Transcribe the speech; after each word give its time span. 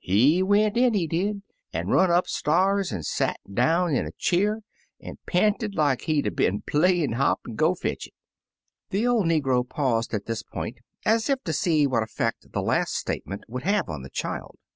He 0.00 0.44
went 0.44 0.76
in, 0.76 0.94
he 0.94 1.08
6i 1.08 1.24
Uncle 1.24 1.24
Remus 1.24 1.26
Returns 1.26 1.32
dldy 1.32 1.44
an' 1.80 1.88
run 1.88 2.10
up 2.12 2.26
sta'rs 2.28 2.92
an' 2.92 3.02
sot 3.02 3.36
down 3.52 3.94
in 3.96 4.06
a 4.06 4.12
cheer, 4.16 4.60
an' 5.00 5.18
panted 5.26 5.74
like 5.74 6.02
he'd 6.02 6.36
been 6.36 6.60
playin* 6.64 7.14
hop 7.14 7.40
an' 7.48 7.56
go 7.56 7.74
fetch 7.74 8.06
it/' 8.06 8.14
The 8.90 9.08
old 9.08 9.26
negro 9.26 9.68
paused 9.68 10.14
at 10.14 10.26
this 10.26 10.44
point, 10.44 10.78
as 11.04 11.28
if 11.28 11.42
to 11.42 11.52
see 11.52 11.88
what 11.88 12.04
effect 12.04 12.52
the 12.52 12.62
last 12.62 12.94
statement 12.94 13.42
would 13.48 13.64
have 13.64 13.88
on 13.88 14.02
the 14.02 14.10
child. 14.10 14.54